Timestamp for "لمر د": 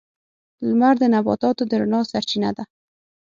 0.67-1.03